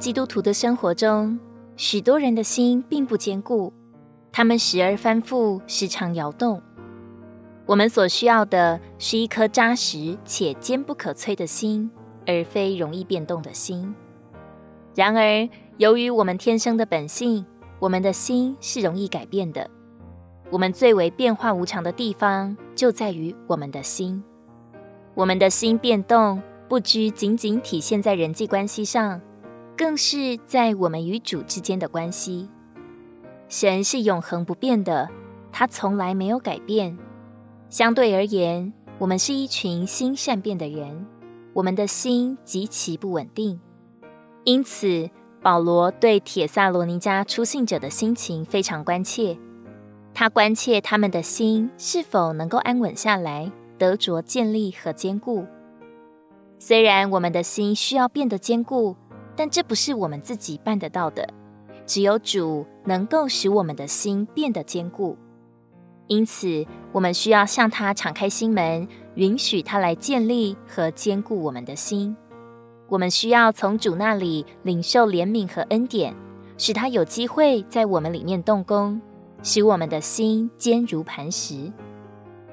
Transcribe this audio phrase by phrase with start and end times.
[0.00, 1.38] 基督徒的生活中，
[1.76, 3.70] 许多人的心并不坚固，
[4.32, 6.58] 他们时而翻覆，时常摇动。
[7.66, 11.90] 我们所需要的是一颗扎实且坚不可摧的心，
[12.26, 13.94] 而非容易变动的心。
[14.94, 17.44] 然而，由于我们天生的本性，
[17.78, 19.68] 我们的心是容易改变的。
[20.48, 24.24] 我们最为变化无常的地方，就在于我们的心。
[25.14, 29.20] 我们的心变动，不拘仅仅体现在人际关系上，
[29.80, 32.50] 更是在我们与主之间的关系。
[33.48, 35.08] 神是永恒不变的，
[35.50, 36.98] 他从来没有改变。
[37.70, 41.06] 相对而言，我们是一群心善变的人，
[41.54, 43.58] 我们的心极其不稳定。
[44.44, 45.08] 因此，
[45.40, 49.38] 保罗对铁萨罗尼迦初信者的心情非常关切。
[50.12, 55.46] 他关切他们的心是否能够安稳下来，得着建立和坚固。
[56.58, 58.94] 虽然我们的心需要变得坚固，
[59.40, 61.26] 但这不是我们自己办得到的。
[61.86, 65.16] 只有主能够使我们的心变得坚固。
[66.08, 72.14] 因此，我们需要向他敞开心门，允许他来建立和坚固我们的心。
[72.86, 76.14] 我们需要从主那里领受怜悯和恩典，
[76.58, 79.00] 使他有机会在我们里面动工。
[79.42, 81.72] 使我们的心坚如磐石，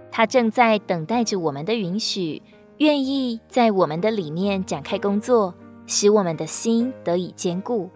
[0.09, 2.41] 他正在等待着我们的允许，
[2.77, 5.53] 愿意在我们的里面展开工作，
[5.87, 7.89] 使我们的心得以坚固。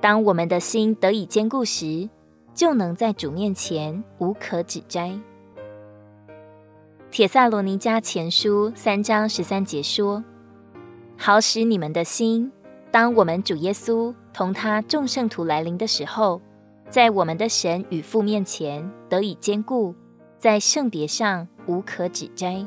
[0.00, 2.08] 当我们的心得以坚固时，
[2.54, 5.18] 就能在主面前无可指摘。
[7.10, 10.22] 帖撒罗尼迦前书三章十三节说
[11.18, 12.52] ：“好使你们的心，
[12.92, 16.40] 当我们主耶稣同他众圣徒来临的时候。”
[16.90, 19.94] 在我们的神与父面前得以坚固，
[20.38, 22.66] 在圣别上无可指摘。